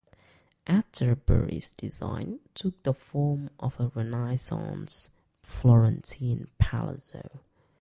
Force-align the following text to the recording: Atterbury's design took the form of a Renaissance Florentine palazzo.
Atterbury's 0.65 1.69
design 1.69 2.39
took 2.55 2.81
the 2.81 2.93
form 2.95 3.51
of 3.59 3.79
a 3.79 3.89
Renaissance 3.89 5.09
Florentine 5.43 6.47
palazzo. 6.57 7.41